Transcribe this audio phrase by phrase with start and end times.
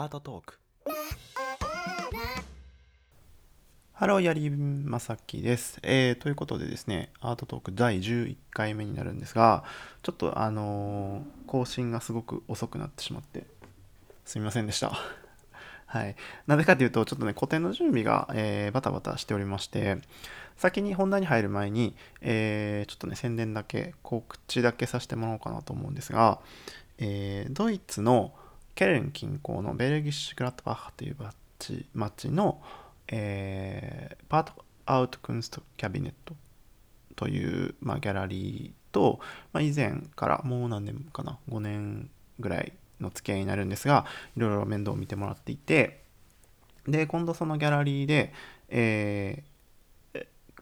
[0.00, 0.58] アートトーク。
[3.92, 9.62] ハローやりまさきです、えーということでですねアートトーク第11回目になるんですが
[10.02, 13.44] ちょっとあのー更新がすごく遅くなってしまって
[14.24, 14.94] すみませんでした。
[15.84, 16.16] はい。
[16.46, 19.98] なぜかというと、ちょっとね、個展の準備が、えーバタバタしておりまして、
[20.56, 26.38] 先に本題に入る前に、えーちょっとね、宣伝だけ、告知だけさせてもらおうかなと思うんですが、
[26.98, 28.32] えードイツの
[28.74, 31.16] ケルン近郊のベルギッシュ・グラットバッハという
[31.94, 32.62] 町の、
[33.08, 34.52] えーパート・
[34.86, 36.34] アウト・クンスト・キャビネット
[37.16, 39.20] という、まあ、ギャラリーと、
[39.52, 44.06] まあ、以前からもう何年かな5年ぐらいの付き合いになるんですが
[44.36, 46.02] いろいろ面倒を見てもらっていて
[46.86, 48.32] で今度そのギャラリーで、
[48.68, 49.50] えー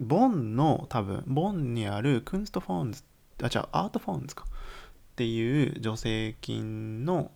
[0.01, 3.03] ボンの多分ボンにあるクンストフォンズ
[3.43, 7.31] あ違うアートフォンズかっていう助成金の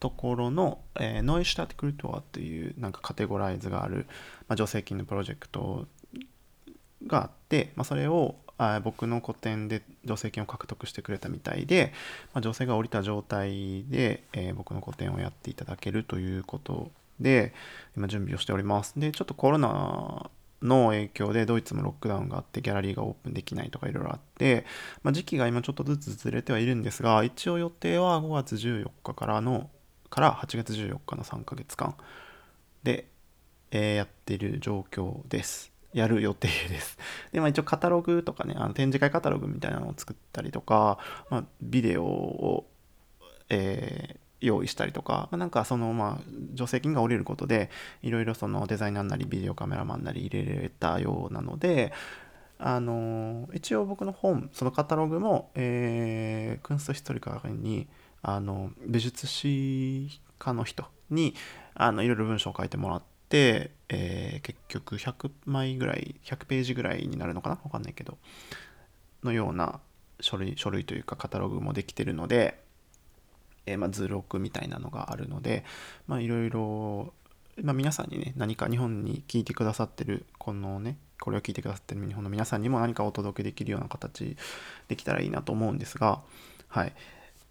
[0.00, 4.06] ところの、えーノイシュタテクルトアっていうなんかカテゴライズがある、
[4.48, 5.86] まあ、助成金のプロジェクト
[7.06, 11.92] があって、まあ、それをあ僕の個展で助成金を獲得してくれたみたいで、
[12.34, 16.90] まあ、女性が降りた状態で、えー僕の個展をやっていただけるということ
[17.20, 17.54] で
[17.96, 18.98] 今準備をしております。
[18.98, 20.30] でちょっとコロナ
[20.62, 24.66] の影響でドイツもロックダウンがあってギャラリーがオープンできないとかいろいろあって、
[25.02, 29.70] まあ、時期が今ちょっとずつずれてはいるんですが一応予定は5月14日からの
[30.10, 31.96] から8月14日の3ヶ月間
[32.82, 33.08] で、
[33.70, 35.72] えーやってる状況です。
[35.92, 36.98] やる予定です。
[37.32, 40.98] で、まあ一応カタログとかね、あの展示会カタログみたいなのを作ったりとか、
[41.30, 42.66] まあ、ビデオを、
[43.48, 47.68] えー用意したりとか、なんかそのまあ助成金が下りることで
[48.00, 51.92] いろいろそのデザイナーなりビデオカメラマンなり入れれたようなので
[52.58, 57.86] あのー一応僕の本そのカタログも、えークンストヒストリカに
[58.22, 61.34] あの美術史家の人に
[61.74, 67.58] あのいろいろ文章を書いてもらって、えー結局100枚ぐらい100ページぐらいになるのかな？
[67.62, 68.18] わかんないけど。
[69.22, 69.80] のような
[70.20, 72.62] 書類書類というかカタログもできてるので、
[73.66, 75.64] えーまあ、図録みたいなのがあるので
[76.08, 77.12] いろいろ、
[77.58, 84.36] 皆さんにね何か日本に聞いてくださってるこのねこれを聞いてくださってる日本の皆さんにも何かお届けできるような形
[84.88, 86.22] できたらいいなと思うんですが、
[86.68, 86.94] はい。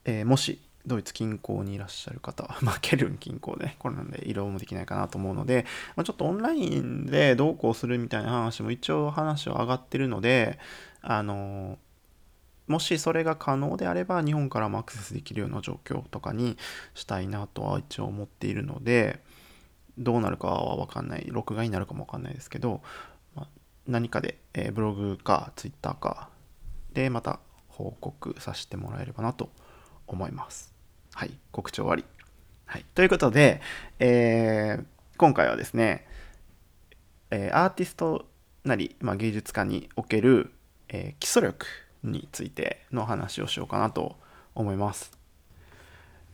[0.05, 10.59] えーもしドイツ近郊にいらっしゃる方、 まあ、ケルン近郊でね、これなんで移動もできないかなと思うので、まあ、ちょっとオンラインでどうこうするみたいな話も一応話は上がってるので、
[11.01, 11.77] あの
[12.67, 16.55] もしそれが可能であれば日本からもアクセスできるような状況とかに
[16.93, 19.23] したいなとは一応思っているので
[19.97, 22.81] どうなるかは分かんない録画になるかも分かんないですけど、
[23.35, 23.47] まあ
[23.87, 26.29] 何かで、えーブログかツイッターか
[26.93, 29.68] でまた報告させてもらえればなと思います。
[30.09, 30.73] 思います
[31.13, 32.05] はい、告知終わり。
[32.65, 33.61] はい、ということで、
[33.99, 34.85] えー
[35.17, 36.07] 今回はですね、
[37.29, 38.25] えーアーティスト
[38.63, 40.51] なり、まあ、芸術家における、
[40.87, 41.65] えー基礎力
[42.03, 44.15] についての話をしようかなと
[44.55, 45.11] 思います。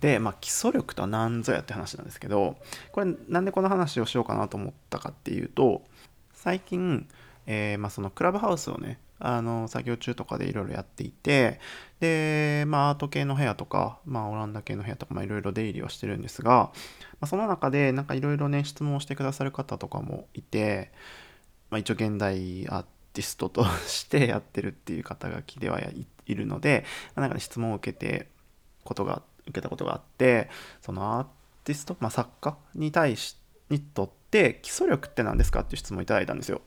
[0.01, 2.57] で、まあ、基礎力とは何ぞやって話なんですけど
[2.91, 5.81] これなんでこの話をしようかなと思ったかっていうと
[6.33, 7.07] 最近、
[7.47, 11.59] えーまあ、そのクラブハウスをねあの作業中とかでいろいろやっていて
[11.99, 16.71] で、まあ、アート系の部屋とか、まあ、オランダ系の部屋とかいろいろ出入りはしてるんですが、ま
[17.21, 20.91] あ、その中でなんかいろいろね質問をしてくださる方とかもいて、
[21.69, 28.27] まあ、一応現代アーティストとして やってるっていう肩書きではいいるので、まあなんか、ね、質問を受けて
[28.83, 30.49] ことが受けたことがあって
[30.81, 31.27] そのアー
[31.63, 33.37] ティスト、まあ、作家に対し
[33.69, 36.61] にとって基礎力って何ですかっていう質問をいただいたんですよ。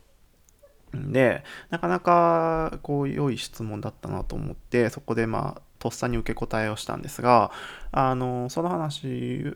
[0.95, 7.51] でなかなかこう良い質問だったなと思ってそこでまあとっさに受け答えをしたんですが
[7.93, 9.55] あのその話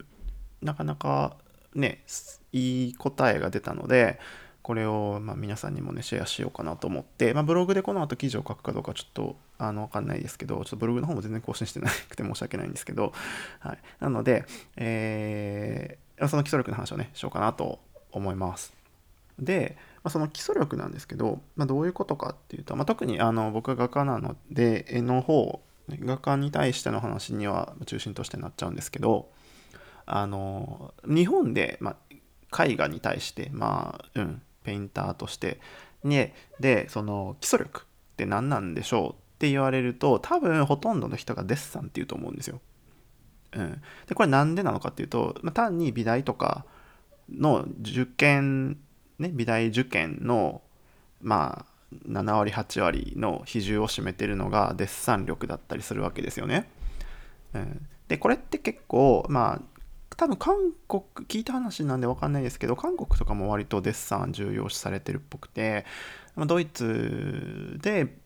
[0.60, 1.36] なかなか
[1.74, 2.04] ね
[2.52, 4.20] いい答えが出たので
[4.62, 13.12] これをまあ皆さんにもねシェアしようかなと思って、まあ、ブログでこの後記事を書くかどうかちょっとあの分かんないですけどちょっとブログの方も全然更新してなくて申し訳ないんですけど、
[13.58, 14.44] はい、なので、
[14.76, 17.80] えーその基礎力の話をねしようかなと
[18.10, 18.72] 思います。
[19.38, 29.30] で、まあ、その基礎力なんですけど、まあ、どういうことかっていうと、まあ、特にあの僕は画家なので絵の方画家に対しての話には中心としてなっちゃうんですけど
[30.06, 31.96] あの日本で、ま
[32.52, 35.60] あ、絵画に対してまあうんペインターとして
[36.04, 37.84] ねでその基礎力っ
[38.16, 42.60] て何なんでしょうって言われると多分ほとんどの人がデッサンっていうと思うんですよ。
[43.54, 46.64] うん、でこれなんでなのかっていうと、まあ、単に美大とか
[47.28, 48.78] の受験
[49.22, 50.60] ね美大受験の
[51.20, 51.72] まあ
[52.08, 56.68] 7割8割の比重を占めてるのがデッサン力だったりするわけですよね。
[57.54, 59.60] うん、でこれって結構まあ
[60.16, 60.56] 多分韓
[60.88, 65.84] 国聞いた話なんで分かんないですけど韓国とかも割とデッサン重要視されてるっぽくて
[66.36, 68.22] ドイツで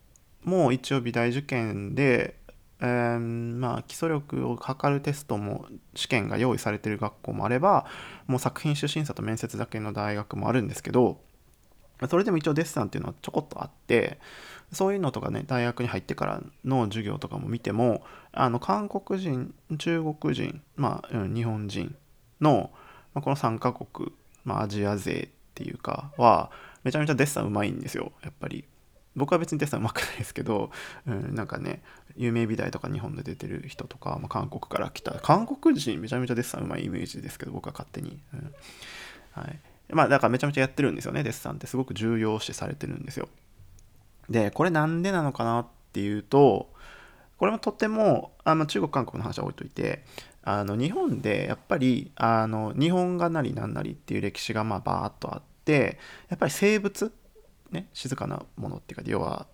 [0.46, 2.36] もう一応美大受験で、
[2.80, 7.86] えー、まあ基礎力を測るテストも試験が用意されてる学校もあれば
[8.26, 11.18] もう作品主審査と面接だけの大学もあるんですけど
[12.10, 14.18] それでも一応デッサンっていうのはちょこっとあって
[14.72, 18.02] そういうのとかね大学に入ってからの授業とかも見ても
[18.32, 21.94] あの韓国人中国人、まあ、日本人
[22.40, 22.70] の、
[23.14, 24.12] まあ、この3カ国、
[24.44, 26.50] まあ、アジア勢っていうかは
[26.84, 28.64] めちゃめちゃデッサンうまいんですよやっぱり。
[29.16, 30.70] 僕は別にデッサンうまくないですけど、
[31.06, 31.82] うん、なんかね
[32.16, 38.54] 有名美大とか日本で出てる人とか、まあ、韓国から来た韓国人めちゃめちゃデッサンうまいイメージですけど僕は勝手に、うん、
[39.32, 39.58] はい。
[39.92, 41.66] まあだからめちゃめちゃやってるんですよねデッサンって。
[41.66, 43.28] すごく重要視されてるんですよ。
[44.28, 46.72] で、これなんでなのかなっていうと、
[47.38, 50.04] これもとっても、あの中国、韓国の話は置いといて、
[50.42, 55.98] あの日本でやっぱりあの日本がなりなんなりっていう歴史がまあバーッとあって
[56.28, 57.12] やっぱり生物、
[57.70, 59.46] ね、静かなものっていうか要は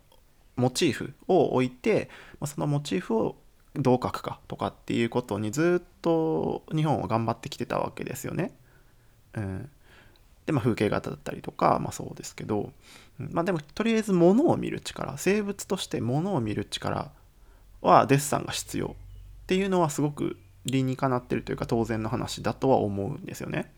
[0.56, 2.10] モチーフを置いて
[2.40, 3.36] まそのモチーフを
[3.74, 8.52] どう描くかとかっていうことにずっと日本は頑張ってきてたわけですよね。
[9.34, 9.70] うん、
[10.44, 12.72] で、まあ、風景画だったりとか、まあ、そうですけど、
[13.18, 17.12] まあでもとりあえず物を見る力生物として物を見る力
[17.80, 20.36] はデッサンが必要っていうのはすごく
[20.66, 23.72] 理にかなってるというか当然の話だとは思うんですよね。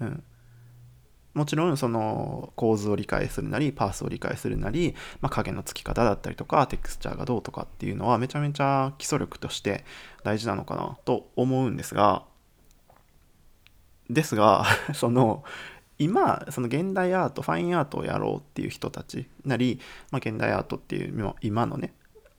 [0.00, 0.22] うん、
[1.36, 9.84] もちろんその構図を理解するなりパースを理解するなり、まあ、影のつき方だったりとかテクスチャーがどうとかっていうのはめちゃめちゃ基礎力として
[10.24, 12.24] 大事なのかなと思うんですが
[14.08, 15.44] ですが その
[15.98, 19.78] 今その現代アートファインアートをやろうっていう人たちなり、
[20.10, 21.92] まあ、現代アートっていう今のね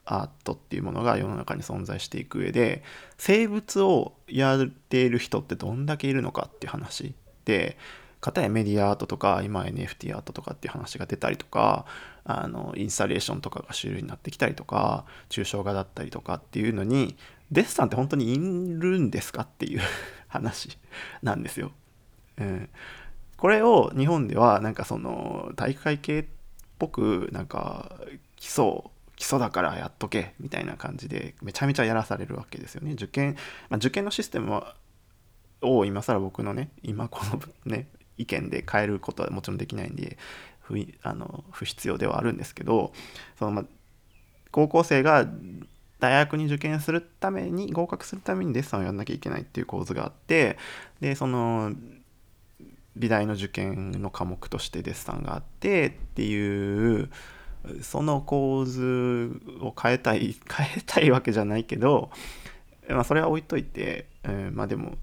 [0.06, 2.82] アートっていうものが世の中に存在していく上で
[3.20, 7.14] 生物をやっている人ってどんだけいるのかっていう話
[7.46, 7.78] で
[8.20, 11.86] 片やメディアアートとか今 NFT アートとかっていう話が出たりとか
[12.24, 17.16] あのインスタレーションとかが主流になってきたりとか抽象画だったりとかっていうのに
[17.52, 19.82] デッサンって本当にいるんですかっていう
[20.28, 20.78] 話
[21.22, 21.72] なんですよ。
[22.38, 22.70] うん
[23.38, 26.26] これを日本ではなんかその体育会系っ
[26.80, 27.96] ぽくなんか
[28.36, 28.82] 基礎
[29.16, 33.36] 基礎だからやっとけみたいな感じでめちゃめちゃやらされるわけですよね受験、
[33.70, 34.76] まあ、受験のシステムは
[35.62, 37.88] を今更僕のね今このね
[38.18, 40.18] 意見で変えることはもちろんできないんで
[40.62, 42.92] 不あの不必要ではあるんですけど
[43.40, 43.66] その、ま、
[44.52, 45.26] 高校生が
[46.00, 50.58] 大学に受験するために合格するためにデッサンをやんなきゃいけないっていう構図があって
[51.00, 51.72] でその
[52.96, 57.10] 美大の受験の科目としてデッサンがあってっていう
[57.82, 59.32] その構図
[59.62, 62.12] を変えたい 変えたいわけじゃないけど、
[62.90, 64.98] まあ、それは置いといて、えー、まあでも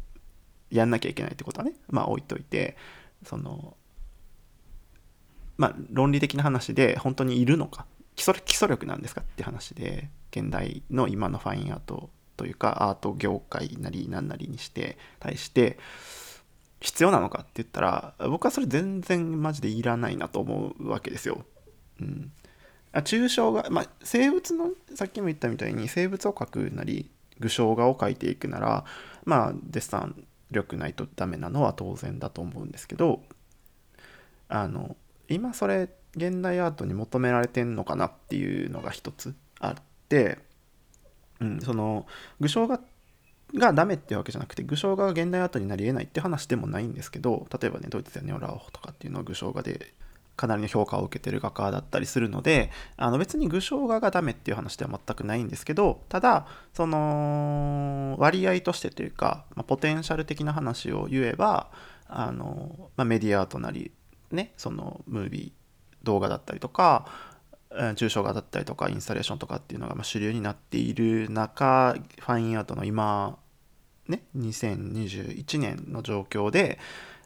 [0.71, 2.77] やんなきゃいけないってことはねまあ置いといて
[3.25, 3.77] その
[5.57, 7.87] まあ論理的な話で本当にいるのか
[8.17, 15.79] 基礎基礎力なんですかって話で現代の今のファインアートというかアート業界なり何なりにして対して
[16.81, 21.45] 必要なのかって言ったら僕はそれ全然マジでいらないなと思うわけですよ。
[22.01, 22.33] うん、
[22.93, 28.85] 抽象画、まあ、生物のさっきも言ったみたいに生物を描くなり具象画を描いていくなら
[29.25, 33.21] まあデッサン力ないとダメなのは当然だと思うんですけど
[34.49, 34.97] あの
[35.29, 39.75] 今それ現代アートに求められてんのかなっていうのが一つあっ
[40.09, 40.39] て、
[41.41, 42.07] うん、その
[42.41, 42.81] 具象画
[43.55, 49.93] がダメっていうわけじゃなくて具象画が現代アートになりえないって話でもないんですけど例えばねドイツやネオラーホとかっていうのは具象画で
[50.37, 61.71] かなりの評価を受けてる画家だったりするのであの別に具象画がダメっていう話では全くないんですけどただその割合としてというか、まあ、ポテンシャル的な話を言えば
[62.09, 63.93] あの、まあ、メディアアートなり
[64.31, 67.07] ねそのムービー動画だったりとか
[67.71, 73.39] 抽象画だったりとかインスタレーションとかっていうのが主流になっている中ファインアートの今
[74.09, 76.79] ね、2021年の状況で、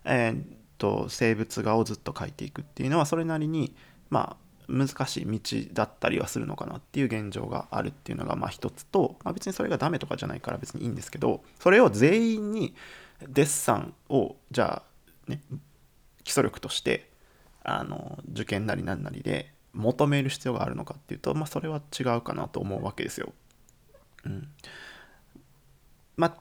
[0.04, 0.44] えー、
[0.78, 3.74] と生物画をずっと描いていくっていうのはそれなりに
[4.10, 5.40] まあ難しい道
[5.72, 12.74] だったりはするのかなっていう現状があるっていうのがまあ一つと、まあ、別にそれがダメとかじゃないから別にいいんですけどそれを全員に
[13.26, 14.82] デッサンをじゃ
[15.26, 15.40] あね
[16.22, 17.10] 基礎力として
[17.64, 23.32] あの受験なりなんなりで求める必要があるのかっていうと、まあ、それは違うかなと思うわけですよ。
[24.24, 24.48] うん、
[26.16, 26.36] まあ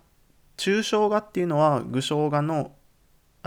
[0.58, 2.72] 抽象画っていうのは具象画の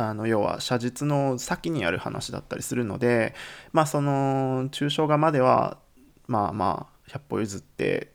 [0.09, 3.35] あの要は写実の先にある話だったりするので
[3.73, 5.79] まあその抽象画までは
[6.27, 8.13] まあまあ100歩譲って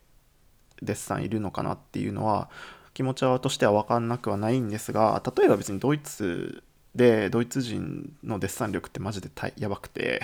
[0.82, 2.50] デッサンいるのかなっていうのは
[2.94, 6.64] 気持ちとしては分かんなくはないんですが例えば別にドイツ
[6.96, 10.22] でドイツ人のデッサン力ってマジでやばくて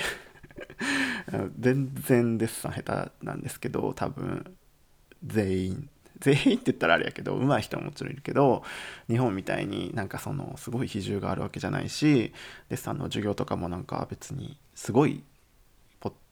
[1.60, 4.56] 全然デッサン下手なんですけど多分
[5.24, 5.90] 全員。
[6.22, 8.64] 全員って言ったらあれやけど上手い人ももちろんいるけど
[9.10, 12.34] 日本みたいになんかそのすごい比重があるわけじゃないし
[12.70, 15.24] デッサンの授業とかもなんか別にすごい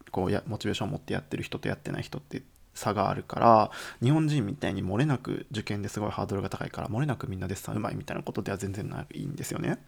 [0.10, 2.41] こうやモチベーションを持ってやってる人とやってない人って
[2.74, 9.79] 差があるから日本人みたいに漏れなく受験ですごいハードルが高いから漏れなくみんなデッサンうまいみたいなことでは全然ないんですよね。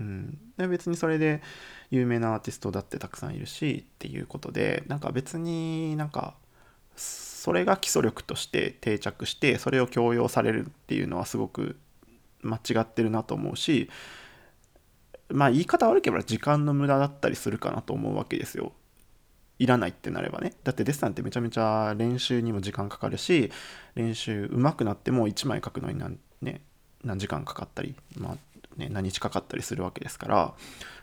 [0.00, 1.42] うん、で別にそれで
[1.90, 6.34] 有名なアーティストだってたくさんいるしっていうことでなんか別になんか
[7.38, 11.76] それが基礎力として定着してそれを強要されるっていうのはすごく
[12.42, 13.88] 間違ってるなと思うし
[15.28, 18.72] まあ言い方悪ければ時間の無駄だったりするかなと思うわけですよ。
[19.60, 23.52] いらないってなればねだってデッサンってめちゃめちゃ練習にも時間かかるし
[23.94, 26.60] 練習上手くなっても1枚書くのに何,、ね、
[27.04, 28.36] 何時間かかったり、まあ
[28.76, 30.54] ね、何日かかったりするわけですから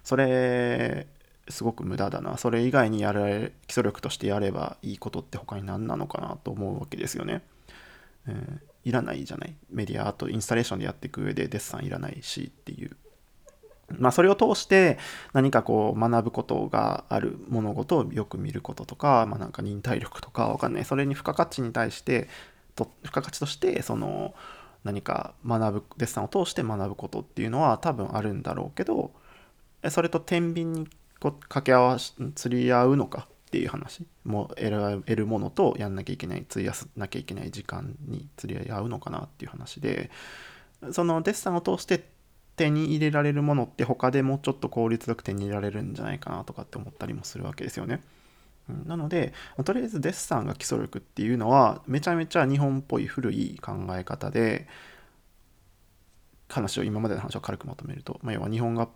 [0.03, 1.07] それ
[1.49, 2.37] すごく無駄だな。
[2.37, 7.43] それ以外にやられ基礎力としてやればいいことって他に何なのかなと思うわけですよね。
[8.27, 9.55] うん、いらないじゃない。
[9.69, 12.95] メディアあとインスタレーションでやっていく上でデッサンいらないしっていう。
[13.99, 14.97] まあ、それを通して
[15.33, 20.85] 何かこう学ぶことがある物事をよく見ることとか、まあ、なんか忍耐力とかわかんない。
[20.85, 22.27] それに付加価値に対して
[22.75, 24.33] と付加価値としてその
[24.83, 29.11] 何か学ぶデッサンを通して学ぶことっていうのは多分あるんだろうけど
[29.89, 30.87] それと天秤に
[31.31, 40.09] 掛け合わし釣り合うのかっていう話もう得るものとやんなきゃいけない費やさなきゃいけない時間に釣り合うのかなっていう話で
[40.91, 42.03] そのデッサンを通して
[42.55, 48.01] 手に入れられるものって他でもうちょっと効率よく手に入れられるんじゃないかなとかって思ったりもするわけですよね。
[48.67, 54.67] なので、とりあえずデッサンが基礎力っていうのはめちゃめちゃ日本っぽい古い考え方で
[56.49, 58.89] 話を今までの話を軽くまとめると、まあ、要は日本が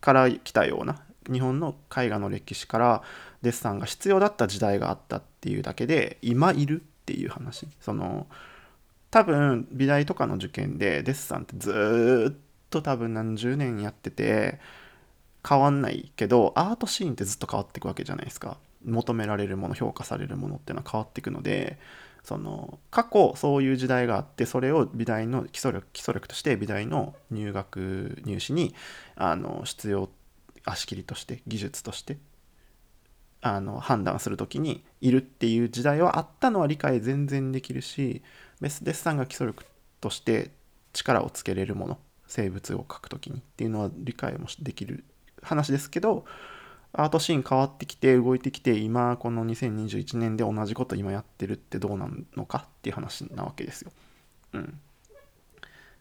[0.00, 3.02] から来たような日本の絵画の歴史から
[3.42, 7.68] デッサンが必要だった時代があったっていうだけで今いるっていう話。
[7.80, 8.26] その
[9.10, 12.40] 多分美大とかの受験でデッサンってずっ
[12.70, 14.58] と多分何十年やってて
[15.48, 18.56] 変わんないけどアートシーンってずっと変わっていくわけじゃないですか。
[18.84, 21.78] 求められるもの評価されるものっていうのは変わっていくので
[22.22, 28.74] その過去そういう時代があってそれを美大の基礎力基礎力として美大の入学入試に
[29.16, 30.08] あの必要
[30.64, 32.18] 足切りとして技術として
[33.40, 38.22] あの判断する時にいるっていう時代はあったのは理解全然できるし
[38.60, 39.64] メスデッサンが基礎力
[40.00, 40.50] として
[40.94, 45.04] 力をつけれるもの生物を描く時にっていうのは理解もできる
[45.42, 46.24] 話ですけど
[46.94, 53.92] アートシーン変わってきて動いてきて今この2021年で同じこと今やってるってどうなのかっていう話なわけですよ。
[54.54, 54.80] うん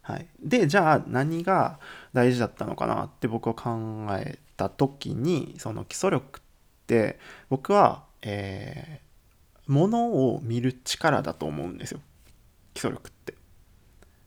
[0.04, 1.80] はい、でじゃあ何が
[2.12, 6.42] 大事だったのかなって僕は考えた時にその基礎力っ
[6.88, 7.20] て
[7.50, 12.00] 僕は、えー、ものを見る力だと思うんですよ
[12.74, 13.36] 基礎力って。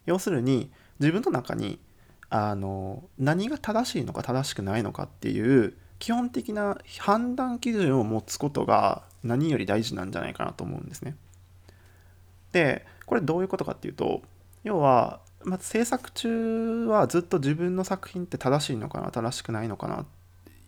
[0.07, 1.79] 要するに自分の中に
[2.31, 11.17] あの何が正しいのか正しくないのかっていう基本的な判断基準を持つことが何より大事なんじゃないかなと思うんですね。
[12.53, 14.23] でこれどういうことかっていうと
[14.65, 20.07] 要はまず制作中はずっと自分の作品って正しいのかな正しくないのかなっ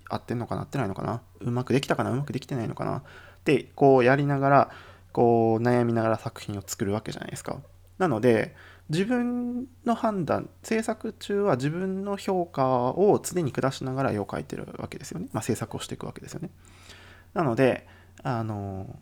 [0.09, 1.23] 合ってんのかな合ってないのかな？
[1.41, 2.11] うまくできたかな？
[2.11, 2.99] うまくできてないのかな？
[2.99, 3.03] っ
[3.45, 4.71] てこうやりながら
[5.13, 7.57] こう悩みながら作品を作るわけじゃないですか。
[7.99, 8.55] なので
[8.89, 16.51] 自分の判断制作中は自分の評価を常に下しながら絵を描いてるわけですよね、まあ、制作をしていくわけですよね。
[17.35, 17.87] なので
[18.23, 18.99] あの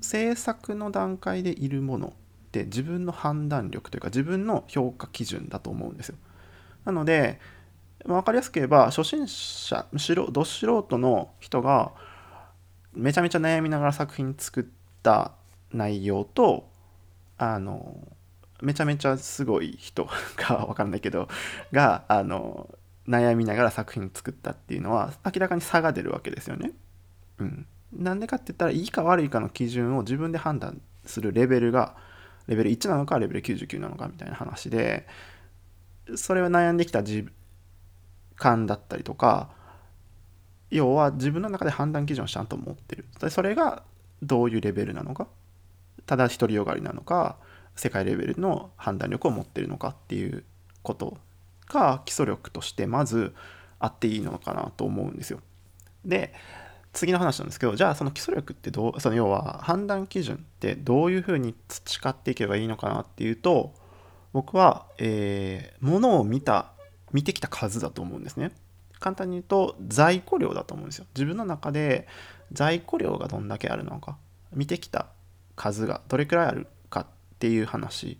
[0.00, 2.12] 制作の段階でいるものっ
[2.52, 6.16] て自分の判断力というか自分の評価基準だと思うんですよ。
[6.84, 7.40] なので
[8.06, 11.92] ま分かりやすく言えば初心者しろど素人の人が
[12.92, 14.64] めちゃめちゃ悩みながら作品作っ
[15.02, 15.32] た
[15.72, 16.68] 内容と
[17.38, 18.08] あの
[18.62, 21.28] めちゃめちゃすごい人が分かんないけど
[21.72, 22.68] があの
[23.08, 26.72] 悩みながら作品作ったっていうのは明らかに差が出るわけですよね。
[27.38, 31.96] うん、なんでかって言ったらいいか悪いかの基準を自分で判断するレベルが
[32.46, 35.06] レベル1なのかレベル99なのかみたいな話で
[36.16, 37.02] それは悩んできた
[38.40, 39.50] 間だったりとか
[40.70, 43.82] 要は自分の中で判断基準をちゃんと持ってるそれが
[44.22, 45.28] どういうレベルなのか
[46.06, 47.36] ただ独りよがりなのか
[47.76, 50.44] 世界レベルの判断力を持ってるのかっていう
[50.82, 51.18] こと
[51.68, 53.34] が基礎力としてまず
[53.78, 55.40] あっていいのかなと思うんですよ。
[56.04, 56.34] で
[56.92, 63.72] 次の話なんですけどじゃあその基礎力ってどうその要は判断基準ってどういうふうに培っていけばいいのかなっていうと
[64.32, 66.72] 僕は、えー、物を見た
[67.12, 68.52] 見てきた数だと思うんですね。
[68.98, 71.06] 簡単に言うと在庫量だと思うんですよ。
[71.14, 72.06] 自分の中で
[72.52, 74.18] 在庫量がどんだけあるのか
[74.52, 75.06] 見てきた
[75.56, 77.06] 数がどれくらいあるかっ
[77.38, 78.18] ていう話。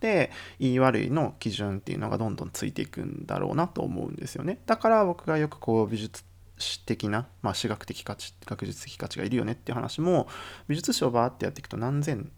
[0.00, 4.60] でいい悪いの基準っていうのがどんどんついていくんだろうなと思うんですよね。
[4.66, 6.24] だから僕がよくこう美術
[6.58, 10.28] 史的な、まあ、史学的価値学術的価値がいるよねっていう話も
[10.68, 12.30] 美術史をバーってやっていくと何千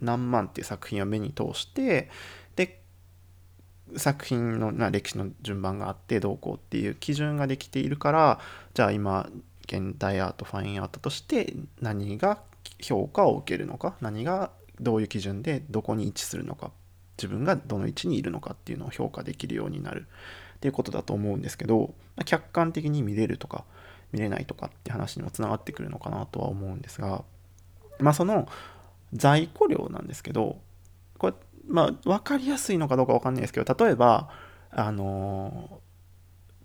[0.00, 2.10] 何万っていう作品を目に通して
[3.96, 8.40] 作品のな歴史の順番があってどうこうっていう基準ができているから
[8.74, 9.28] じゃあ今
[9.64, 12.38] 現代アートファインアートとして何が
[12.80, 16.70] 評価を受けるのか何がどういう基準でどこに位置するのか
[17.18, 20.06] 自分がどの位置にいるのかっていうのを評価できるようになる。
[20.56, 21.94] っていうことだと思うんですけど
[22.26, 23.64] 客観的に見れるとか
[24.12, 27.24] 見れないとかって話にもつながってくるのかなとは思うんですが
[27.98, 28.46] まあその
[29.14, 30.58] 在庫量なんですけど
[31.16, 31.34] これ
[31.70, 34.28] まあ分かりやすいのかどうか分かんないですけど例えば
[34.70, 35.80] あの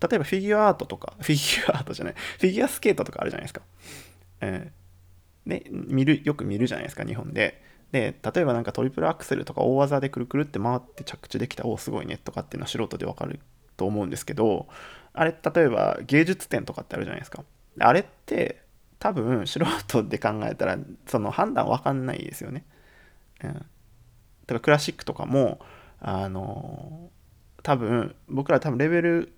[0.02, 3.62] 例えばフィギュアアートとか フィギュアアートじゃないフィギュアスケートとかあるじゃないですか、
[4.42, 7.64] えー、ね見るよく見るじゃないですか日本で。
[7.92, 13.40] で例えばなんかトリプルアクセルとか大技でくるくるって回って着地できたおすごいねとかっていうのは素人で分かる
[13.78, 14.68] と思うんですけど
[15.14, 17.46] あれ例えば芸術展とかってあるじゃないですか。
[17.80, 18.66] あれって
[19.00, 22.66] 多分素人で考えたらその判断分かんないですよね。
[23.44, 23.66] うん、
[24.48, 25.60] だからクラシックとかも
[26.00, 27.10] あの
[27.64, 29.34] 多分僕ら多分レベル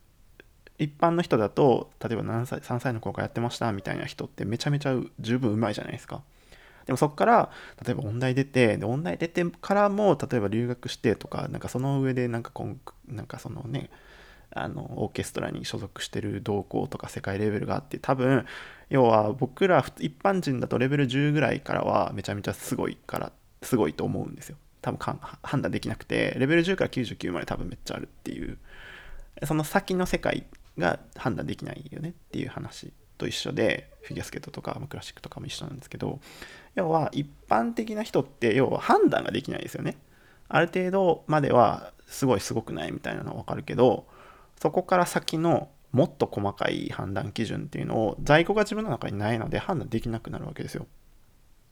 [0.80, 6.22] 一般の人だと例えば何歳3歳の頃からやってましたみたいな人ってめちゃめちゃ十分うまいじゃないですか。
[6.86, 7.50] でもそこから
[7.84, 13.90] 例えば音大出てで音大出てからも例えば留学してとかなんかその上でなんかこんなんかそのね
[14.52, 18.46] あのオーケストラに所属してる同行とか世界レベルがあって多分
[18.90, 28.58] 要は僕ら一般人だとレベル10ぐらいからはめちゃめちゃすごいからすごいと思うんですよ多分判断できなくてレベル10から99まで多分めっちゃあるっていう。
[29.46, 30.48] その先の世界
[30.80, 36.20] が判断できないよねっていう話と一緒でフィギュアスケートとかクラシックとかも一緒なんですけど
[36.74, 39.98] 要は一般的な人って要は判断ができないですよね。
[40.50, 44.08] ある程度まではすごいすごくないみたいなのは分かるけど
[44.60, 50.88] そこから先のもっと細かい判断基準っていうのを在庫が自分の中にないので判断できなくなるわけですよ。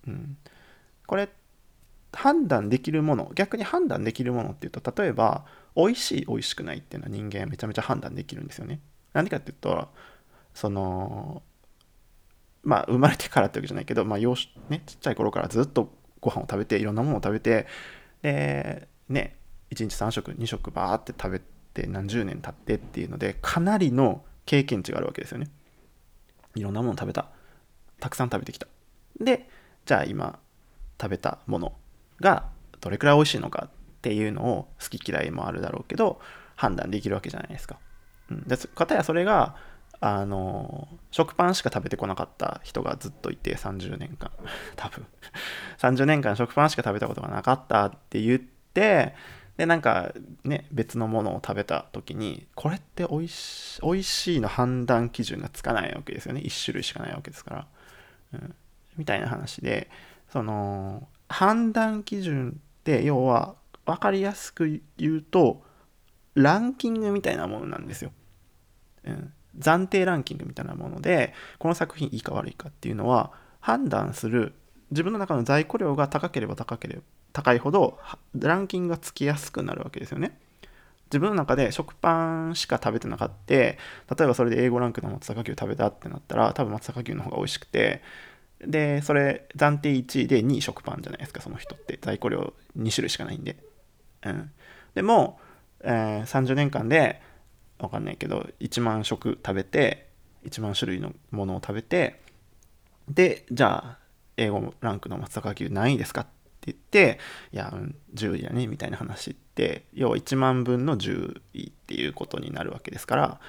[0.07, 0.37] うん、
[1.07, 1.29] これ
[2.15, 8.79] 判断できるもの逆に判断できるものっていうと例えば美味しい美味しくないっていうのは人間めちゃめちゃ判断できるんですよね。
[9.13, 9.89] 何かっていうと
[10.53, 11.43] その
[12.63, 14.35] まあ生まれてからってわけじゃないけど、まあ幼
[14.69, 17.67] ね、ちっちゃい頃からずっとご飯を食べていろんなものを食べて
[18.23, 19.35] でね
[19.69, 21.41] 1日3食2食バーって食べ
[21.73, 25.49] て何十年経ってっていうのでかなりの経験値があるわけですよね。
[26.55, 27.27] いろんなもの食べた。
[27.99, 28.67] たくさん食べてきた。
[29.19, 29.49] で
[29.85, 30.39] じゃあ今
[30.99, 31.73] 食べたもの
[32.19, 32.45] が
[32.81, 33.69] どれくらい美味しいのかっ
[34.01, 36.19] ていうのを好き嫌いもあるだろうけど
[36.55, 37.77] 判断できるわけじゃないですか。
[38.29, 39.55] うん、でかたやそれが
[39.99, 44.31] あの食パンしか食べてこなかった人がずっといて30年間
[44.75, 45.05] 多分。
[45.77, 49.15] 30年間食パンしか食べたことがなかったって言って
[49.57, 56.41] でなんかね別のものを食べた時にこれっておいし美味しいの判断基準がつかないわけですよね。
[56.41, 57.67] 1種類しかないわけですから、
[58.33, 58.55] うん、
[58.97, 59.89] みたいな話で
[60.29, 65.63] その判断基準って要は分かりやすく言うと
[66.33, 68.11] ランキングみたいなものなんですよ、
[69.03, 74.53] うん、暫定ランキングみたいなものでこの作品いいか悪いかっていうのは判断する
[74.91, 77.01] 自分の中の在庫量が高ければ高ければ
[77.33, 77.99] 高いほど
[78.33, 80.39] ランキングがつきやすくなるわけですよね。
[81.07, 83.77] 自分の中で食パンしか食べてなかった例え
[84.15, 88.01] ばそれで A5 ランクの松阪牛食べたってなったら多分松阪牛の方が美味しくて
[88.59, 91.99] でそれ暫定1位で2位食パンじゃないですかその人って。
[92.01, 93.57] 在庫量2種類しかないんで、
[94.25, 94.51] うん、
[94.93, 95.39] でも、
[95.81, 97.21] えー、30年間で
[97.79, 100.07] 分かんないけど1万食食べて
[100.45, 102.21] 1万種類のものを食べて
[103.09, 104.05] でじゃあ
[104.37, 106.31] A5 ランクの松阪牛何位ですかって
[106.71, 107.19] 言って、
[107.51, 107.73] いや、
[108.13, 113.39] 10位だね、みたいな話って、要は1万分の10位っていうことになるわけですから、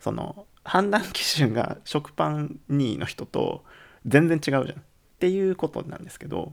[0.00, 3.64] その、判断基準が食パン2位の人と
[4.06, 4.80] 全然違うじゃん。
[4.80, 4.82] っ
[5.18, 6.52] ていうことなんですけど、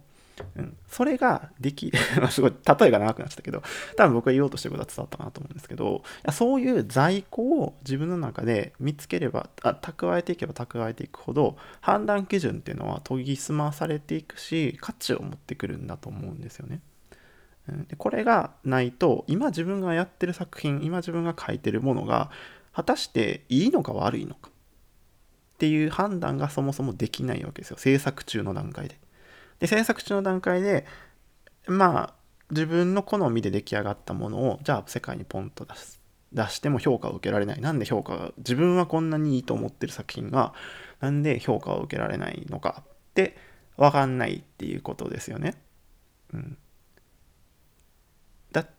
[0.56, 1.92] うん、それができ
[2.30, 3.64] すごい例えが長くなっちゃったけど
[3.96, 16.82] 多分僕が言おうとしてることは伝わったかなと思うんですけどそういう在庫を自分の中で見つければあ蓄えていけば蓄えていくほど判断基準っていうのは研ぎ澄まされていくし価値を持ってくるんだと思うんですよね。
[17.88, 22.32] でこれがないと今自分がやってる作品今自分が書いてるものが
[22.74, 24.51] 果たしていいのか悪いのか。
[25.62, 27.78] っていう判断がそもそもできないわけですよ。
[27.78, 28.98] 制作中の段階で。
[29.60, 30.88] で制作中の段階で
[31.68, 32.14] まあ
[32.50, 36.02] 自分の好みで出来上がったものをじゃあ世界にポンと出す
[36.34, 37.62] 出しても評価を受けられない。
[37.62, 40.56] なんで評価が自分はこんなにいいと思ってる作品が
[41.00, 43.38] なんで評価を受けられないのかって
[43.78, 45.62] 分かんないっていうことですよね。
[46.34, 46.58] うん、
[48.52, 48.70] だっ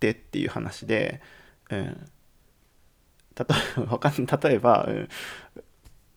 [0.00, 1.20] てっていう話で、
[1.68, 2.10] うん、
[3.36, 3.44] 例
[3.76, 5.08] えば例えば、うん、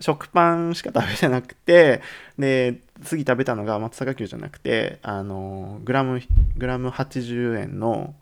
[0.02, 2.02] 食パンしか食べてなくて
[2.38, 6.22] で次食べたのが松阪牛じゃなくてあのグラム
[6.58, 8.16] グラム80円の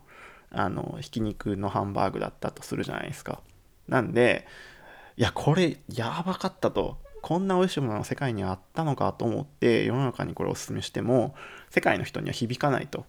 [0.52, 3.40] あのひき肉のハンバーグだったとするじゃないですか。
[3.88, 4.46] なんで
[5.16, 6.98] いやこれやばかったと。
[7.22, 11.34] こんな美味しいものが世界にあったのかと思って世の中にこれをおすすめしても
[11.68, 13.04] 世界の人には響かないと。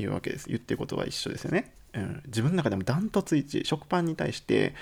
[0.00, 0.48] いうわけです。
[0.48, 4.74] 言ってることは一緒ですよね、うん、自分の中でもダントツ1食パンに対して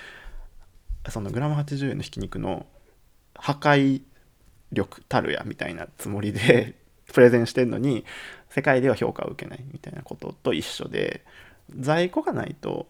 [1.08, 2.66] そのグラム80円のひき肉の
[3.38, 4.02] 破壊
[4.72, 6.74] 力たるやみたいなつもりで
[7.12, 8.04] プレゼンしてんのに
[8.50, 11.24] 世界では評価を受けないみたいなことと一緒で
[11.74, 12.86] 在庫がないと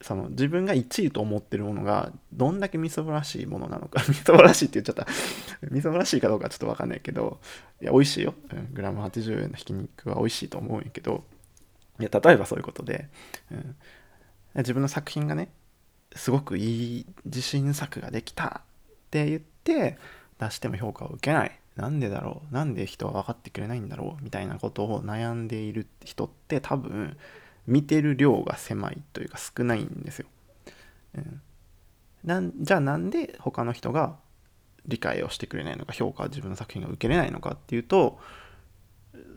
[0.00, 5.06] その自分が1位と思ってるものがどんだけみそぼらしいものなのか みそぼらしいって言っちゃった。
[5.70, 7.40] みそぼらしいかどうかちょっと分かんないけど
[7.82, 11.24] いや美味しいよ、うん、グラム80円のひき肉は美味しいと思うんやけど
[11.98, 13.08] いや例えばそういうことで、
[13.50, 13.76] うん、
[14.56, 15.48] 自分の作品がね
[16.14, 18.62] すごくいい自信作ができた
[19.08, 19.98] って言って
[20.38, 21.58] 出しても評価を受けない。
[21.76, 22.54] なんでだろう？
[22.54, 24.22] なんで人は分かってくれないんだろう？
[24.22, 27.16] みたいなことを悩んでいる人って多分
[27.66, 30.26] 見てる量が狭いというか少ないんですよ。
[31.16, 31.40] うん、
[32.24, 34.16] なんじゃあなんで他の人が
[34.86, 38.18] 理解をしてくれないのか評価は自分の作品が受けれないのかっていうと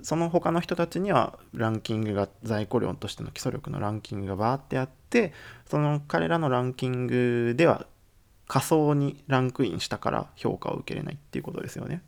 [0.01, 5.34] その他の人たちにはランキングが在庫量としての基礎力のランキングがバーってあって
[5.65, 7.86] その彼らのランキングでは
[8.51, 12.01] 仮想にランクインしたから評価を受けれないっていうことですよね。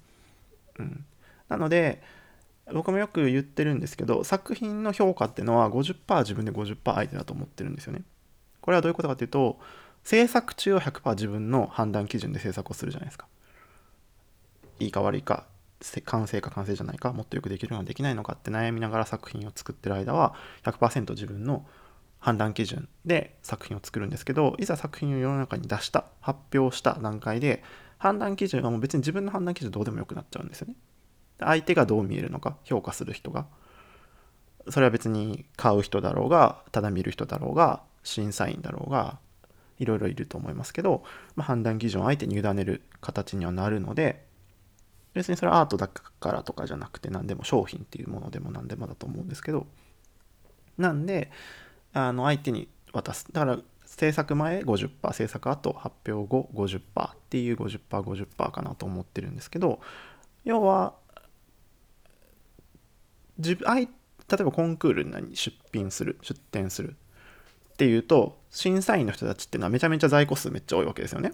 [0.77, 1.05] うん、
[1.47, 2.03] なので
[2.73, 8.01] 僕もよく言ってるんですけど作品の評価っていうのは50%自分で50%相手だと思ってるんですよね。
[8.59, 9.57] これはどういうことかっていうと
[10.03, 13.25] 制作中は100%自分の判断基準で制作をするじゃないですか。
[14.79, 15.45] いいか悪いか
[16.03, 21.65] 完成か完成じゃないかもっとよくできるのかできないのかって悩みながら作品を作ってる間は100%自分の
[22.23, 27.61] 判断基準で作品を作るんですけどいざ作品を世の中に出した発表した段階で
[27.97, 30.75] 判断基準はもう別に自分の判断基準どうでもよくなっちゃうんですよね。
[31.41, 33.45] 相手がどう見えるのか評価する人が。
[34.69, 39.19] それは別に買う人だろうがただ見る人だろうが審査員だろうが
[39.77, 41.03] いろいろいると思いますけど、
[41.35, 44.23] まあ、判断基準を相手に委ねる形にはなるので
[45.13, 49.67] 別にそれはアートだからとかじゃなくて何でも商品っていうものでも何でもだと思うんですけど。
[50.77, 51.29] なんで
[51.93, 53.25] あの相手に渡す。
[53.31, 59.79] だから制作前50%制作後発表後50%っていう 50%50% かなと思ってるんですけど
[60.43, 60.95] 要は
[63.37, 63.87] 自分例
[64.39, 66.95] えばコンクールに出品する出展する。
[67.73, 71.33] っていうと審査員の人たちっていうのはめちゃめちゃ在庫数めっちゃ多いわけですよね。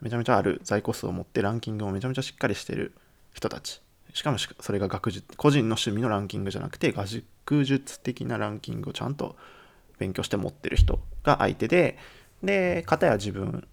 [0.00, 2.94] めちゃめちゃある在庫数を持ってランキングもめちゃめちゃしっかりしてる
[3.32, 3.80] 人たち。
[4.12, 9.36] しかもそれが学術個人の趣味のランキングじゃなくて学術的なランキングをちゃんと
[9.98, 11.98] 勉強して持ってる人が相手で
[12.42, 13.68] で片や自分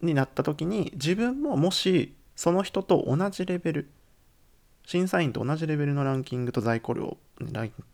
[0.00, 3.90] になった時に自分ももしその人と同じレベル
[4.84, 7.16] 審査員と同じレベルのランキングと在庫量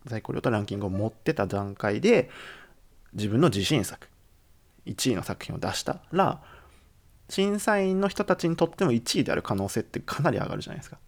[0.05, 2.29] 在庫量とランキングを持ってた段階で
[3.15, 4.09] 自分の自信作
[4.87, 6.43] 1位の作品を出したら
[7.29, 10.99] 審査員の人たちにとっても1位である可能性ってかなり上がるじゃないですか。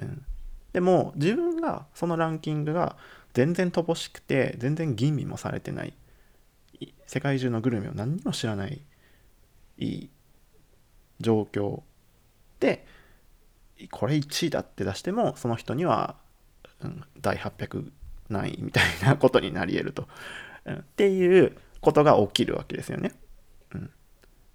[0.00, 0.24] うん、
[0.72, 2.96] でも自分がそのランキングが
[3.32, 5.94] 全然乏しくて全然吟味もされてない。
[7.06, 8.80] 世界中のグルメを何にも知らない。
[9.78, 10.10] いい。
[11.20, 11.82] 状況。
[12.60, 12.86] で
[13.90, 16.16] これ1位だって出してもその人には、
[16.80, 17.90] うん、第800
[18.28, 20.08] 何位みたいなことになり得ると、
[20.64, 23.12] うん、っていうことが起きるわけですよね。
[23.74, 23.90] うん、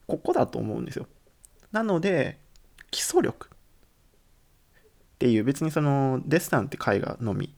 [0.07, 1.07] ここだと思うんですよ。
[1.71, 2.39] なので
[2.91, 3.48] 基礎力。
[5.19, 7.53] っていう別にそのデッサンって絵画のみ、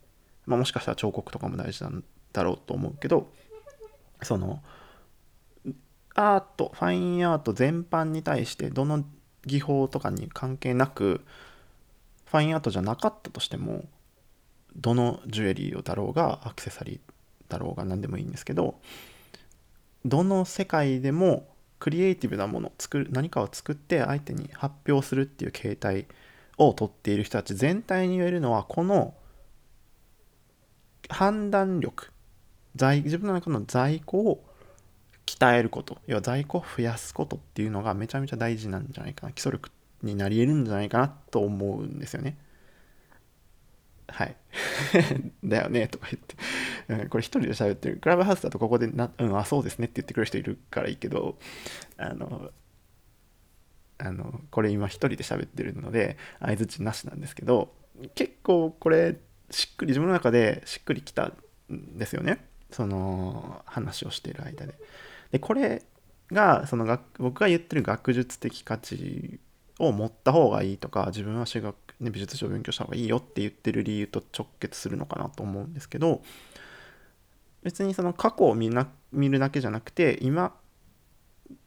[0.47, 3.31] まあ、もしかしたら彫刻とかも大事なんだろうと思うけど
[4.23, 4.63] その
[6.15, 9.05] アートファインアート全般に対してどの
[9.45, 11.21] 技法とかに関係なく
[12.25, 13.85] ファインアートじゃなかったとしても
[14.75, 16.99] どのジュエリーをだろうがアクセサリー
[17.47, 18.79] だろうが何でもいいんですけど
[20.03, 21.47] どの世界でも
[21.77, 26.07] クリエイティブなもの作る何かを作って相手に発表するっていう形態
[26.67, 29.13] を取っている人たち全体に言えるのはこの
[31.09, 32.11] 判断力
[32.75, 34.43] 在自分の中の在庫を
[35.25, 39.69] 鍛えること要は在庫を増やすことっていうのがめちゃめちゃ大事なんじゃないかな基礎力
[40.03, 42.37] になり得るんじゃないかなと思うんですよね。
[44.07, 44.35] はい。
[45.43, 47.97] だよねとか言って、うん、これ一人で喋ってる。
[47.97, 51.37] クラブハウスだとここでな「うんあそうですね」って言ってくれる人いるからいいけど
[51.97, 52.51] あの
[54.03, 57.71] あのこれ今一人で喋ってるので相づちなしなんですけど
[58.15, 59.15] 結構これ
[59.51, 61.33] しっくり自分の中でしっくりきたん
[61.69, 64.75] ですよねその話をしてる間で。
[65.31, 65.83] でこれ
[66.31, 69.39] がその僕が言ってる学術的価値
[69.79, 76.21] を持った方がいいとか自分は修学、ね、美術史を勉強した方がいいよって言ってる理由と直結するのかなと思うんですけど
[77.63, 80.53] 別にその過去を見な見るだけじゃなくて今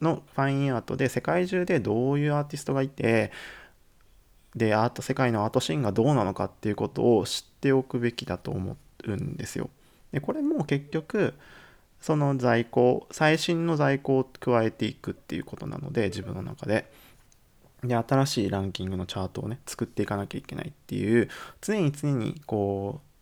[0.00, 3.32] のファインアートで世界中でどういうアーティストがいて
[4.54, 9.70] でアート世界のアートシーンがどうなのかっていうことを知っておくべきだと思うんですよ。
[10.12, 11.34] でこれも結局
[12.00, 16.90] その在庫最新の在庫を加えていくっていうことなので自分の中で。
[17.82, 21.28] で新しいランキングのチャートをね作っていかなきゃいけないっていう
[21.60, 23.14] 常に常にこう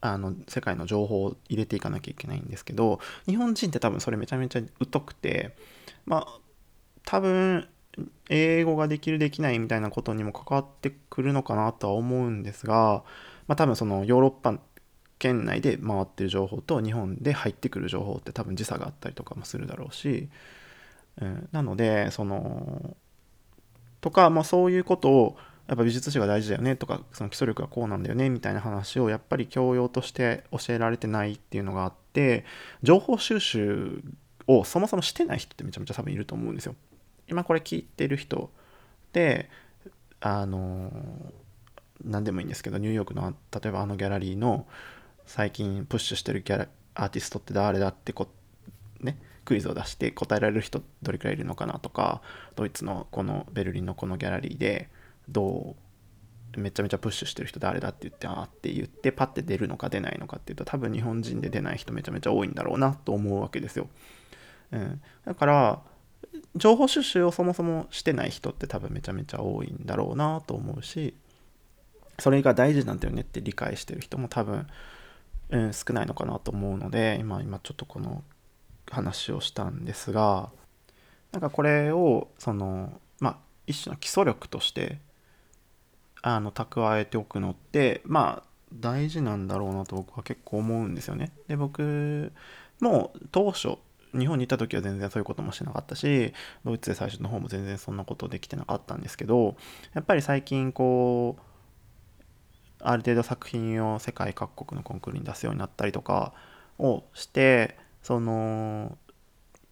[0.00, 5.54] あの世界の情報を入れていかなきゃいけないんですけど日本人って多分それめちゃめちゃ疎くて
[6.06, 6.40] まあ
[7.04, 7.68] 多分
[8.28, 13.04] 英語ができるできないみたいなことにも関わってくるのかなとは思うんですが、
[13.46, 14.58] まあ、多分そのヨーロッパ
[15.18, 20.28] 圏内で回ってる情報と日本で入ってくる情報って多分時差があったりとかもするだろうし、
[21.20, 22.96] うん、なのでその
[24.00, 25.36] とか、まあ、そういうことを
[25.68, 32.44] やっぱ美術史が大事だよねとかその基礎力がこうなんだよねみたいな話をやっぱり教養として教えられてないっていうのがあって
[32.82, 34.02] 情報収集
[34.46, 36.74] をそもそもしてない人ってめちゃめちゃ多分いると思うんですよ。
[37.28, 38.50] 今これ聞いてる人
[39.12, 39.50] で
[40.20, 40.92] あの
[42.04, 44.66] 何でもいいんですけどニューヨークの例えばあのギャラリーの
[45.26, 48.28] 最近プッシュしてるギャラアーティストって誰だってこ
[49.00, 52.22] ねクイズを出して答えられる人どれくらいいるのかなとか
[52.54, 54.88] ドイツのこのベルリンのこのギャラリーで
[55.28, 55.85] どう
[56.56, 63.88] めちゃめちゃプッシュしてる人誰だって言ってああって言ってパッて出るのか出ないのかっていうと多分日本人で出ない人めちゃめちゃ多いんだろうなと思うわけですよ。
[64.72, 65.80] うん、だから
[66.56, 71.14] 情報収集をそもそもしてない人って多分めちゃめちゃ多いんだろうなと思うし
[72.18, 74.66] それが大事なんだよねって理解してる人も多分、
[75.50, 78.24] うん、少ないのかなと思うので今今ちょっとこの
[78.90, 80.50] 話をしたんですが
[81.32, 84.98] なんかこれをそのまあ一種の基礎力として
[86.28, 91.30] あの蓄えておくのってまあ大事なんだろうなと僕は結構思うんですよね。
[91.46, 92.32] で僕
[92.80, 93.76] も当初
[94.12, 96.34] 日本にいた時は全然そういうこともしなかったし
[96.64, 99.56] ドイツで最初の方も全然そんなことできてなかったんですけど
[99.94, 101.42] やっぱり最近こう
[102.80, 106.32] ある程度作品を世界各国のコンクールに出すようになったりとか
[106.80, 108.98] をしてその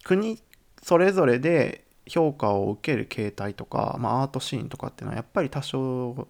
[0.05, 0.39] 国
[0.83, 6.29] それぞれで評価を受ける形態とか、まあ、アートシーンとかっていうのはやっぱり多少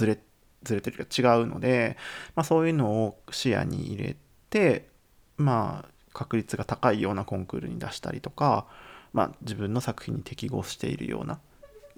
[0.00, 0.18] ずれ
[0.62, 1.96] ずれてるか違うので、
[2.34, 4.16] まあ、そういうのを視野に入れ
[4.48, 4.88] て
[5.36, 8.66] まあ確率が高いようなコンクールに出したりとか、
[9.12, 11.38] まあ、自分の作品に適合しているような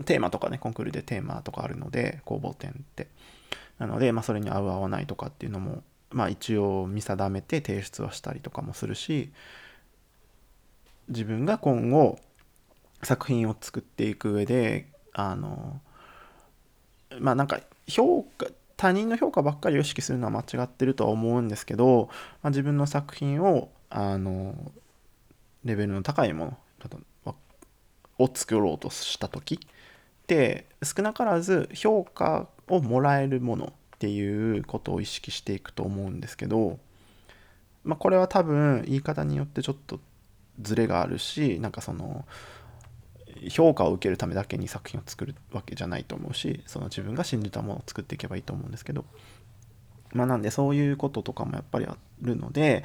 [0.04, 3.08] テーマとかねコンクールでテーマとかあるので公募点って。
[3.78, 9.32] なので、まあ、それに合う合わないとかっていうのも、まあ、一応見定めて提出はしたりとかもするし
[11.08, 12.18] 自分が今後
[13.02, 15.80] 作品を作っていく上であの
[17.18, 22.08] まあなんか評価他人の評価ばっかりを意識するのは間違ってるとは思うんですけど、
[22.42, 24.54] まあ、自分の作品をあの
[25.64, 26.58] レベルの高いも
[27.24, 27.36] の
[28.18, 29.58] を作ろうとした時っ
[30.26, 36.78] て少なからず評価をもらえるものっていうことを意識していくと思うんですけど、
[37.84, 40.00] まあ、これは多分言い方によってちょっと
[40.60, 42.24] ズレがあるしなんかその
[43.50, 49.04] 評価を受けるためだけに作品を作るわけじゃないと思うしその自分が信じたものを作っていけばいいと思うんですけど。
[50.12, 52.84] まあなんでそういうこととかもやっぱりあるので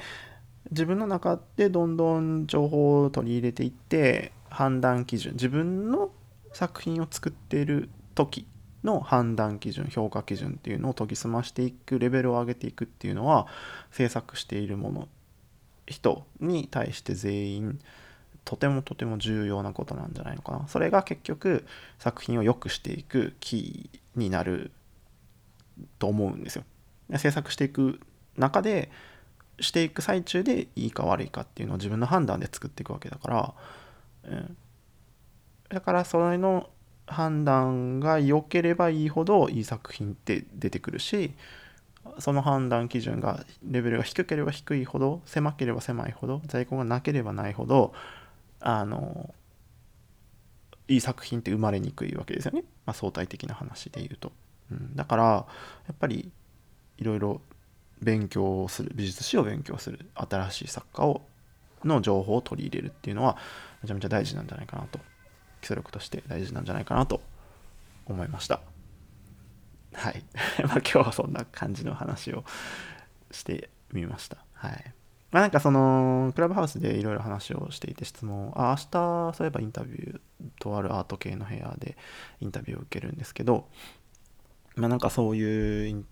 [0.70, 6.10] 自分の中でどんどん情報を取り入れていって判断基準自分の
[6.52, 8.46] 作品を作っている時
[8.84, 13.46] の判断基準評価基準っていうのを研ぎ澄ましていくレベルを上げていくっていうのは
[13.90, 15.08] 制作しているもの
[15.86, 17.80] 人に対して全員
[18.48, 20.66] とてもとても重要なことなんじゃないのかな。
[20.68, 21.66] それが結局
[21.98, 24.70] 作品を良くしていくキーになる
[25.98, 26.64] と思うんですよ。
[27.18, 28.00] 制作していく
[28.38, 28.90] 中で
[29.60, 33.54] していく最中でいいか悪いかっていうのを自分の判断で作っていくわけだから、
[34.24, 34.56] うん、
[35.68, 36.70] だからそれの
[37.06, 41.34] 判断が良ければいいほどいい作品って出てくるし
[42.18, 47.92] その判断基準がレベルが低ければ低いほど狭ければ狭いほど在庫がなければないほど
[48.60, 49.34] あの
[50.88, 54.32] いい作品って生まれにくいわけですよね、まあ、相対的な話で言うと、
[54.72, 55.44] うん、だからや
[55.92, 56.30] っぱり
[56.96, 57.40] いろいろ
[58.00, 61.22] 勉強をする美術史を勉強する新しい作家を
[61.84, 63.36] の情報を取り入れるっていうのは
[63.82, 64.98] めちゃめちゃ大事なんじゃないかなと。
[65.60, 67.20] 基礎力として大事なんじゃないかなと。
[68.12, 68.60] 思いました。
[69.92, 70.24] はい。
[70.64, 72.44] まあ今日はそんな感じの話を
[73.30, 74.38] してみました。
[74.54, 74.94] はい。
[75.30, 80.20] まあなんかそのクラブハウスでいろいろ話をしていて質問あ明日そういえばインタビュー
[80.58, 81.96] とあるアート系の部屋で
[82.40, 83.68] インタビューを受けるんですけど
[84.76, 86.04] まあなんかそういう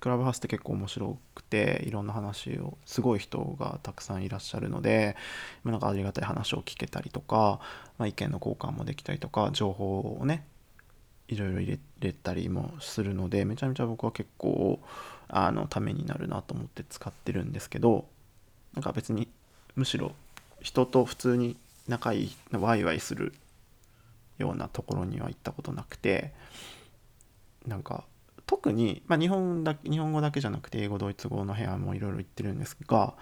[0.00, 5.14] クラブハウスって結構面白くていろんな話をすごい人がたくさんいらっしゃるので、
[5.62, 7.60] まあ、なんかありがたい話を聞けたりとか、
[7.98, 10.46] まあ、意見の交換もできたりとか情報をね
[11.28, 14.80] いろいろ入れたりもするのでめちゃめちゃ僕は結構
[15.28, 18.06] あのためになるなと思って使ってるんですけど
[18.74, 19.28] なんか別に
[19.74, 20.12] むしろ
[20.60, 21.56] 人と普通に
[21.88, 23.32] 仲いいワイワイする
[24.38, 26.32] ようなところには行ったことなくて
[27.66, 28.04] なんか
[28.46, 33.14] 特に、まあ、日本だ日本語だけじゃなくて英語ドイツ語の部屋もいろいろ行ってるんですが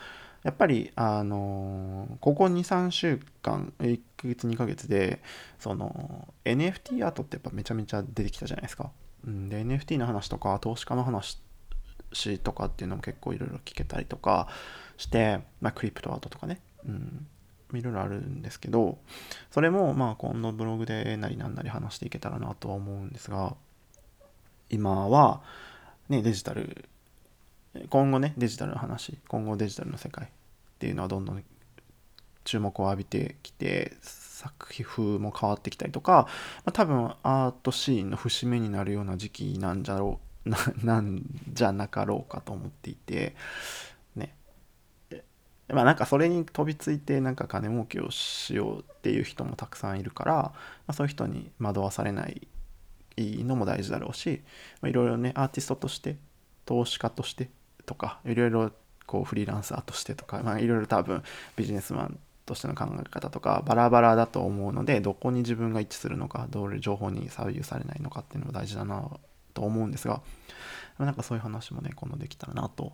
[0.43, 5.21] やっぱりあのここ23週間1ヶ月2ヶ月で
[5.59, 8.91] その NFT アートってやっぱめちゃめちゃ出てきたじゃないですか。
[9.25, 11.39] で NFT の話とか投資家の話
[12.43, 14.49] とかっていうのも結構いろいろ聞けたりとか
[14.99, 17.27] して、まあ、クリプトアートとかね、うん、
[17.73, 18.99] いろいろあるんですけど
[19.51, 23.55] それもまあ今度ブログでなりなんなり話していけたらなとは思うんですが
[24.69, 25.41] 今は、
[26.09, 26.85] ね、デジタル
[27.89, 30.29] 今後ねデジタルの話今後デジタルの世界っ
[30.79, 31.45] ていうのはどんどん
[32.45, 36.29] 注目を浴びてきて作品風も変わってきたりとか、
[36.65, 43.35] まあ、多分アートシーンの節目になるような時期なんじゃろうな なんじゃなかろうかと思っていて
[45.69, 50.53] まあなんかそれに飛びついてなんか金儲けをしようっていう人もたくさんいるから、ま
[50.89, 52.47] あ、そういう人に惑わされない
[53.19, 54.43] のも大事だろうし
[54.85, 56.17] いろいろねアーティストとして
[56.65, 57.51] 投資家として
[57.85, 58.71] とかいろいろ
[59.07, 61.23] こうフリーランサーとしてとかいろいろ多分
[61.57, 69.11] ビジネスマンとしての考え方とかバラバラだと思うのでどこに自分が一致するのかどういう情報に左右されないのかっていうのも大事だな
[69.55, 70.23] と思うんですが
[70.99, 72.93] なんかそういう話もね今度できたらなと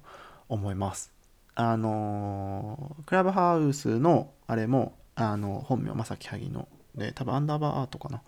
[0.49, 1.14] 思います。
[1.55, 8.23] あのクラブハウスのあれもあの本名正木萩野で多分アンダーバーアートかな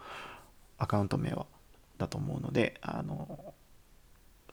[0.78, 1.46] アカウント名は
[1.98, 3.54] だと思うのであの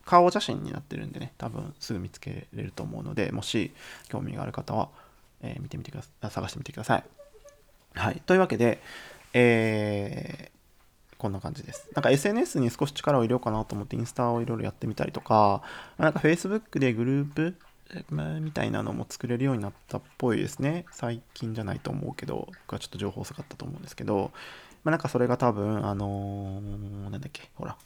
[0.06, 3.72] 顔写真になってるんでね多分すぐ見つけれると思うのでもし
[4.10, 4.90] 興味がある方は、
[5.42, 7.04] えー、見てみてください探してみてください
[7.94, 8.82] はいというわけで
[9.34, 11.90] えー、こんな感じです。
[11.94, 15.64] なんか SNS に少し力を入れようかなと思ってインスタをいろいろやってみたりとか、
[15.98, 17.58] なんか Facebook でグループ
[18.42, 20.86] みたいなのも作れるようになったっぽいですね。
[20.92, 24.32] 最近じゃないと思うけど、僕はちょっと情報遅かったと思うんですけど、
[24.84, 27.78] まあ、なんかそれが多分、あのー、なんだっけ、ほら、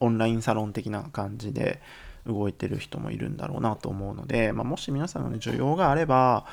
[0.00, 1.80] オンラインサロン的な感じで
[2.26, 6.48] 動いてる人もいるんだろうなと思うので、まあ、もし皆さんの、ね、需要があれば、まあ、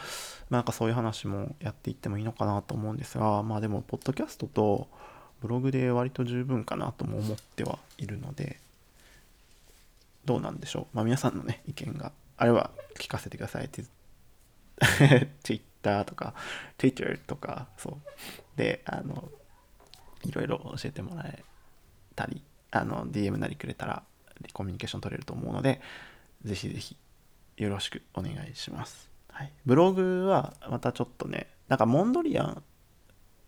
[0.52, 4.88] なんかそういう話もやっていってもいいのかなと思うんですが、まあでも、ポッドキャストと
[5.41, 8.60] ブログで割と十分かなとも思ってはいるので、
[10.24, 10.95] どうなんでしょう？
[10.95, 13.84] まあ皆さんのね、意見があれば聞かせてくださいって。
[15.43, 16.34] Twitter とか、
[16.78, 18.58] Twitter とか、そう。
[18.58, 19.30] で、あの、
[20.24, 21.43] いろいろ教えてもらえ
[22.15, 24.04] たり、あの、DM なりくれたら、
[24.54, 25.82] コミュニケーション取れると思うので、
[26.43, 26.98] ぜひぜひ、
[27.58, 29.10] よろしくお願いします。
[29.30, 29.52] はい。
[29.65, 32.63] ブログは、またちょっとね、なんかモンドリアン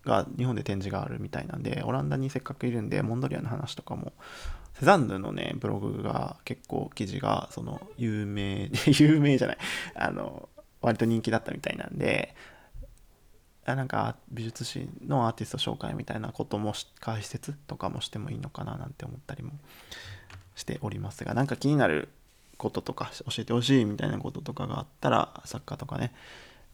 [0.03, 4.13] が日本で展示があるみたいなんで、オランダにせっかくいるんで、モンドリアの話とかも、
[4.79, 9.57] セザンヌのね、ブログが結構記事が、その、有名、 有名じゃない、
[9.95, 10.49] あの、
[10.81, 12.35] 割と人気だったみたいなんで、
[13.75, 19.51] なんか美術史のアーティスト紹介みたいなことも解説とかもしてもいいのかななんて思ったりも
[20.55, 22.07] しておりますがなんか気になる
[22.57, 26.13] こととか教えてほしいみたいなこととかがあったら作家とかね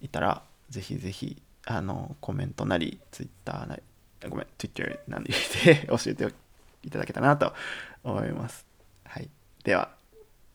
[0.02, 3.82] いたらぜひぜひあのコメントなりツイッターなり
[4.30, 6.28] ごめん Twitter なんでて教えて
[6.84, 7.54] いただけたなと
[8.04, 8.66] 思います。
[9.06, 9.30] はい、
[9.64, 9.90] では、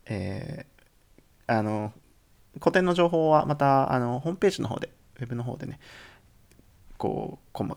[0.06, 1.92] えー、あの
[2.60, 4.90] 古典の情報はまたあのホームページの方で
[5.20, 5.78] ウェブの方でね
[6.96, 7.76] こうこま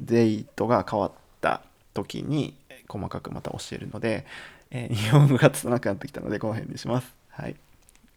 [0.00, 1.62] デイトが変わった
[1.94, 2.54] 時に
[2.88, 4.26] 細かくまた教えるので、
[4.70, 7.14] えー、日本語がつなくなってきたのでこの辺にします。
[7.30, 7.56] はい。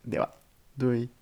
[0.05, 0.31] では、
[0.77, 1.18] Do it.